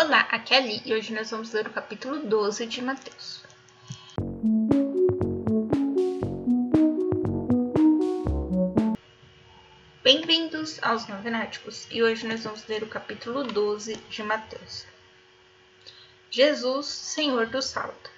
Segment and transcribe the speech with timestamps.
[0.00, 3.42] Olá, aqui é a Li e hoje nós vamos ler o capítulo 12 de Mateus.
[10.04, 14.86] Bem-vindos aos Novenáticos e hoje nós vamos ler o capítulo 12 de Mateus.
[16.30, 18.08] Jesus, Senhor do Sábado.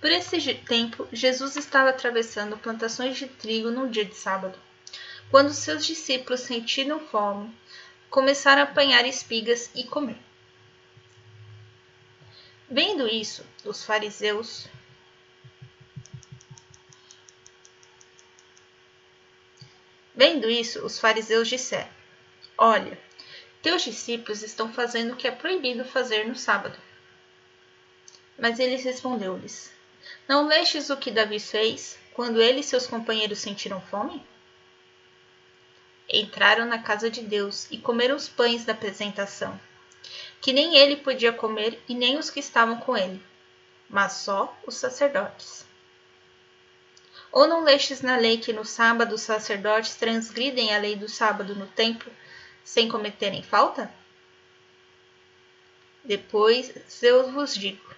[0.00, 4.58] Por esse tempo, Jesus estava atravessando plantações de trigo num dia de sábado.
[5.30, 7.56] Quando seus discípulos sentiram fome,
[8.10, 10.18] começaram a apanhar espigas e comer.
[12.70, 14.66] Vendo isso, os fariseus
[20.14, 21.90] Vendo isso, os fariseus disseram:
[22.56, 22.98] Olha,
[23.60, 26.78] teus discípulos estão fazendo o que é proibido fazer no sábado.
[28.38, 29.72] Mas ele respondeu-lhes:
[30.28, 34.24] Não lestes o que Davi fez quando ele e seus companheiros sentiram fome?
[36.08, 39.58] entraram na casa de Deus e comeram os pães da apresentação,
[40.44, 43.18] que nem ele podia comer e nem os que estavam com ele,
[43.88, 45.64] mas só os sacerdotes.
[47.32, 51.54] Ou não lestes na lei que no sábado os sacerdotes transgridem a lei do sábado
[51.54, 52.12] no templo,
[52.62, 53.90] sem cometerem falta?
[56.04, 57.94] Depois eu vos digo: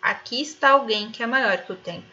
[0.00, 2.10] aqui está alguém que é maior que o templo.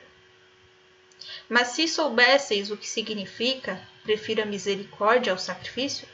[1.48, 6.06] Mas se soubesseis o que significa, prefiro a misericórdia ao sacrifício,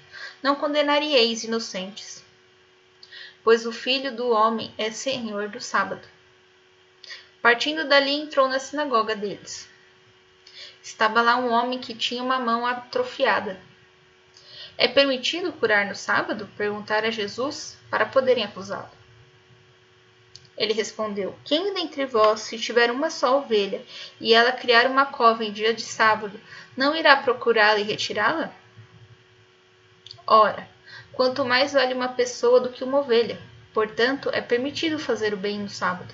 [0.44, 2.27] não condenaríeis inocentes.
[3.48, 6.06] Pois o Filho do Homem é Senhor do sábado.
[7.42, 9.70] Partindo dali, entrou na sinagoga deles.
[10.84, 13.58] Estava lá um homem que tinha uma mão atrofiada.
[14.78, 16.50] É permitido curar no sábado?
[16.58, 18.92] Perguntaram a Jesus para poderem acusá-lo.
[20.58, 23.82] Ele respondeu: Quem dentre vós, se tiver uma só ovelha
[24.20, 26.38] e ela criar uma cova em dia de sábado,
[26.76, 28.54] não irá procurá-la e retirá-la?
[30.28, 30.68] Ora,
[31.18, 33.40] quanto mais vale uma pessoa do que uma ovelha.
[33.74, 36.14] Portanto, é permitido fazer o bem no sábado.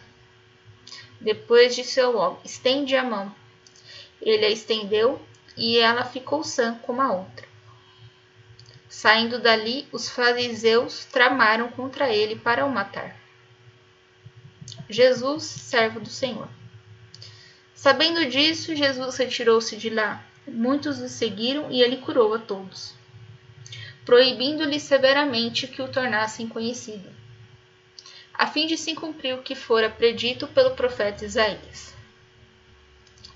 [1.19, 3.35] Depois disse ao homem: Estende a mão.
[4.21, 5.21] Ele a estendeu
[5.57, 7.45] e ela ficou sã como a outra.
[8.87, 13.17] Saindo dali, os fariseus tramaram contra ele para o matar.
[14.89, 16.47] Jesus, servo do Senhor.
[17.73, 20.23] Sabendo disso, Jesus retirou-se de lá.
[20.47, 22.93] Muitos o seguiram e ele curou a todos,
[24.05, 27.09] proibindo-lhe severamente que o tornassem conhecido,
[28.33, 31.93] a fim de se cumprir o que fora predito pelo profeta Isaías.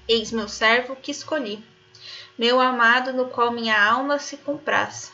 [0.08, 1.64] Eis meu servo que escolhi,
[2.38, 5.12] meu amado no qual minha alma se compraz.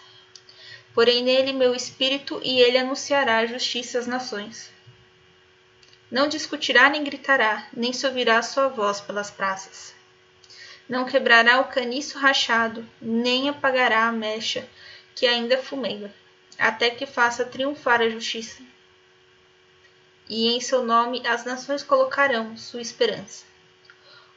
[0.93, 4.71] Porém nele meu espírito e ele anunciará a justiça às nações.
[6.11, 9.95] Não discutirá nem gritará, nem se ouvirá sua voz pelas praças.
[10.87, 14.67] Não quebrará o caniço rachado, nem apagará a mecha
[15.15, 16.13] que ainda fumega,
[16.57, 18.61] até que faça triunfar a justiça.
[20.29, 23.45] E em seu nome as nações colocarão sua esperança.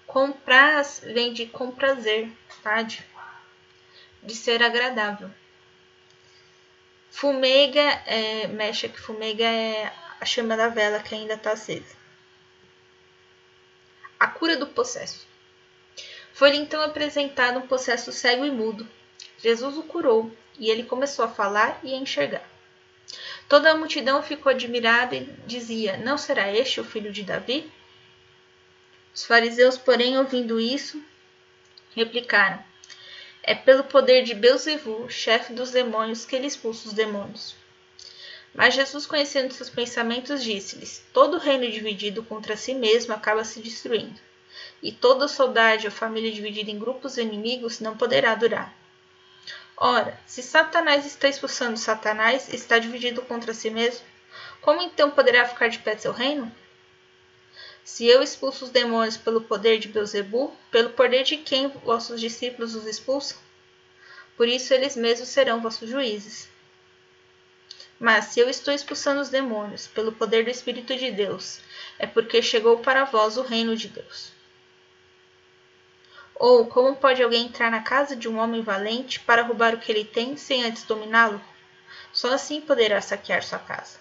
[0.07, 2.31] Compraz vem de comprazer,
[2.63, 3.05] tarde,
[4.23, 5.31] de ser agradável.
[7.11, 11.97] Fumega, é, mecha que fumega é a chama da vela que ainda está acesa.
[14.19, 15.27] A cura do possesso.
[16.33, 18.87] Foi-lhe então apresentado um possesso cego e mudo.
[19.39, 22.47] Jesus o curou e ele começou a falar e a enxergar.
[23.49, 27.71] Toda a multidão ficou admirada e dizia: Não será este o filho de Davi?
[29.15, 31.01] Os fariseus, porém, ouvindo isso,
[31.95, 32.63] replicaram:
[33.43, 37.55] É pelo poder de Beuzevu, chefe dos demônios, que ele expulsa os demônios.
[38.53, 44.19] Mas Jesus, conhecendo seus pensamentos, disse-lhes: Todo reino dividido contra si mesmo acaba se destruindo,
[44.83, 48.75] e toda saudade ou família dividida em grupos inimigos não poderá durar.
[49.79, 54.07] Ora, se Satanás está expulsando Satanás, está dividido contra si mesmo,
[54.63, 56.51] como então poderá ficar de pé seu reino?
[57.85, 62.75] Se eu expulso os demônios pelo poder de Beuzebu, pelo poder de quem vossos discípulos
[62.75, 63.39] os expulsam?
[64.37, 66.49] Por isso eles mesmos serão vossos juízes.
[68.01, 71.61] Mas se eu estou expulsando os demônios pelo poder do Espírito de Deus,
[71.99, 74.36] é porque chegou para vós o reino de Deus.
[76.39, 79.91] Ou como pode alguém entrar na casa de um homem valente para roubar o que
[79.91, 81.41] ele tem sem antes dominá-lo?
[82.13, 83.99] Só assim poderá saquear sua casa.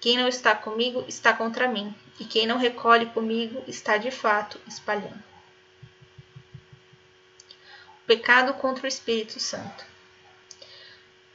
[0.00, 4.58] Quem não está comigo está contra mim, e quem não recolhe comigo está de fato
[4.66, 5.22] espalhando.
[8.06, 9.84] Pecado contra o Espírito Santo.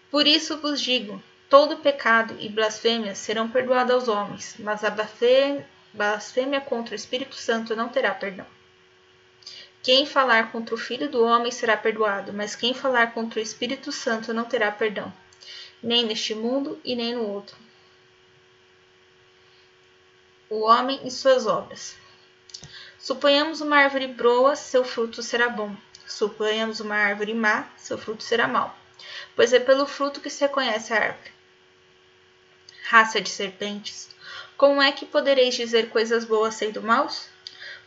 [0.10, 6.62] Por isso vos digo: todo pecado e blasfêmia serão perdoados aos homens, mas a blasfêmia
[6.62, 8.55] contra o Espírito Santo não terá perdão.
[9.86, 13.92] Quem falar contra o Filho do Homem será perdoado, mas quem falar contra o Espírito
[13.92, 15.14] Santo não terá perdão,
[15.82, 17.56] nem neste mundo e nem no outro.
[20.50, 21.96] o homem e suas obras.
[22.98, 25.76] Suponhamos uma árvore boa, seu fruto será bom.
[26.08, 28.76] Suponhamos uma árvore má, seu fruto será mau.
[29.36, 31.32] Pois é pelo fruto que se reconhece a árvore.
[32.88, 34.10] Raça de serpentes,
[34.58, 37.35] como é que podereis dizer coisas boas sendo maus?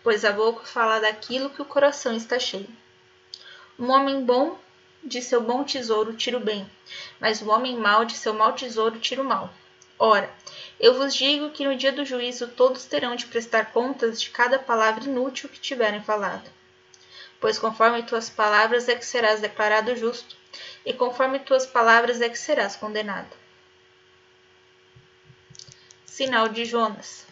[0.02, 2.68] Pois a boca fala daquilo que o coração está cheio.
[3.78, 4.58] Um homem bom
[5.02, 6.68] de seu bom tesouro tira o bem,
[7.20, 9.52] mas o homem mau de seu mau tesouro tira o mal.
[9.98, 10.30] Ora,
[10.78, 14.58] eu vos digo que no dia do juízo todos terão de prestar contas de cada
[14.58, 16.48] palavra inútil que tiverem falado.
[17.40, 20.36] Pois conforme tuas palavras é que serás declarado justo,
[20.84, 23.36] e conforme tuas palavras é que serás condenado.
[26.04, 27.26] Sinal de Jonas.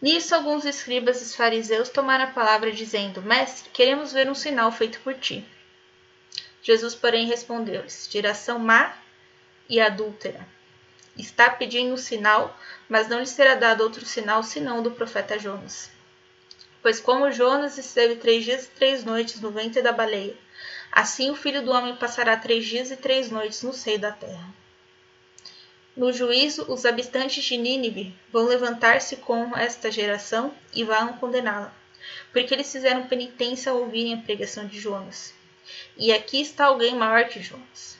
[0.00, 5.00] Nisso, alguns escribas e fariseus tomaram a palavra, dizendo: Mestre, queremos ver um sinal feito
[5.00, 5.44] por ti.
[6.62, 8.96] Jesus, porém, respondeu-lhes: Geração má
[9.68, 10.46] e adúltera
[11.20, 12.56] está pedindo um sinal,
[12.88, 15.90] mas não lhe será dado outro sinal senão do profeta Jonas.
[16.82, 20.36] Pois como Jonas esteve três dias e três noites no ventre da baleia,
[20.90, 24.48] assim o filho do homem passará três dias e três noites no seio da terra.
[26.00, 31.74] No juízo, os habitantes de Nínive vão levantar-se com esta geração e vão condená-la,
[32.32, 35.34] porque eles fizeram penitência ao ouvirem a pregação de Jonas.
[35.98, 37.98] E aqui está alguém maior que Jonas.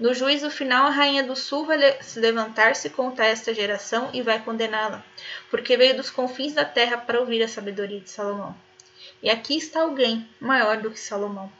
[0.00, 4.42] No juízo final, a rainha do sul vai se levantar-se contra esta geração e vai
[4.42, 5.04] condená-la,
[5.52, 8.52] porque veio dos confins da terra para ouvir a sabedoria de Salomão.
[9.22, 11.52] E aqui está alguém maior do que Salomão.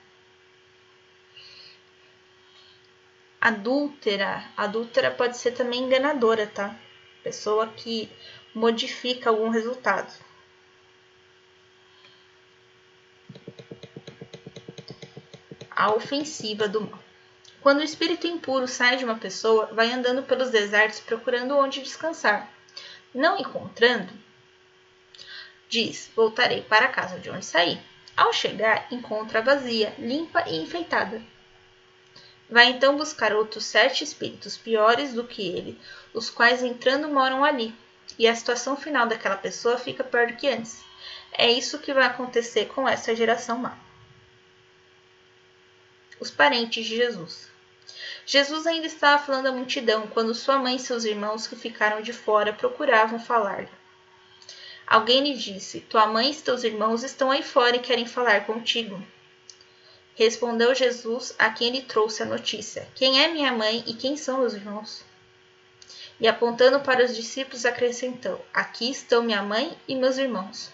[3.44, 4.42] Adúltera.
[4.56, 6.74] Adúltera pode ser também enganadora, tá?
[7.22, 8.10] Pessoa que
[8.54, 10.10] modifica algum resultado.
[15.70, 16.98] A ofensiva do mal.
[17.60, 22.50] Quando o espírito impuro sai de uma pessoa, vai andando pelos desertos procurando onde descansar.
[23.14, 24.10] Não encontrando,
[25.68, 27.78] diz: Voltarei para a casa de onde saí.
[28.16, 31.33] Ao chegar, encontra vazia, limpa e enfeitada.
[32.48, 35.80] Vai então buscar outros sete espíritos piores do que ele,
[36.12, 37.74] os quais entrando moram ali,
[38.18, 40.82] e a situação final daquela pessoa fica pior do que antes.
[41.32, 43.76] É isso que vai acontecer com essa geração má.
[46.20, 47.50] Os parentes de Jesus.
[48.26, 52.12] Jesus ainda estava falando à multidão quando sua mãe e seus irmãos que ficaram de
[52.12, 53.68] fora procuravam falar-lhe.
[54.86, 59.04] Alguém lhe disse: Tua mãe e teus irmãos estão aí fora e querem falar contigo.
[60.16, 64.38] Respondeu Jesus a quem lhe trouxe a notícia: Quem é minha mãe e quem são
[64.38, 65.04] meus irmãos?
[66.20, 70.70] E apontando para os discípulos, acrescentou: Aqui estão minha mãe e meus irmãos.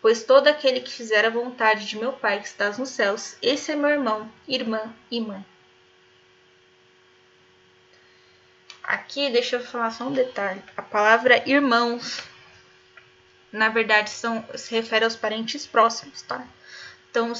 [0.00, 3.72] Pois todo aquele que fizer a vontade de meu Pai que estás nos céus, esse
[3.72, 5.44] é meu irmão, irmã e mãe.
[8.82, 10.62] Aqui, deixa eu falar só um detalhe.
[10.76, 12.22] A palavra irmãos,
[13.50, 16.46] na verdade, são, se refere aos parentes próximos, tá?
[17.10, 17.32] Então,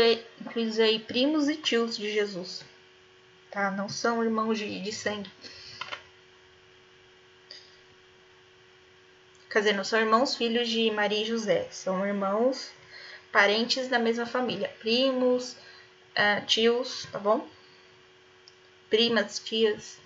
[0.00, 2.64] aí, incluídos aí primos e tios de Jesus,
[3.50, 3.70] tá?
[3.70, 5.30] Não são irmãos de, de sangue.
[9.50, 12.72] Quer dizer, não são irmãos filhos de Maria e José, são irmãos
[13.30, 15.56] parentes da mesma família, primos,
[16.12, 17.48] uh, tios, tá bom?
[18.88, 19.98] Primas, tias.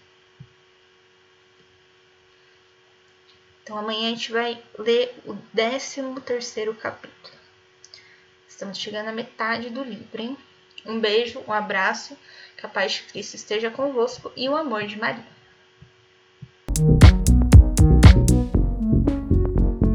[3.63, 7.36] Então amanhã a gente vai ler o 13 terceiro capítulo.
[8.57, 10.35] Estamos chegando à metade do livro, hein?
[10.87, 12.17] Um beijo, um abraço,
[12.57, 15.36] que a paz de Cristo esteja convosco e o amor de Maria.